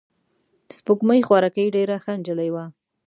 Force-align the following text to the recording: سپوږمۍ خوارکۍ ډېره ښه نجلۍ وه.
سپوږمۍ 0.75 1.19
خوارکۍ 1.27 1.67
ډېره 1.75 1.95
ښه 2.03 2.11
نجلۍ 2.19 2.49
وه. 2.53 2.65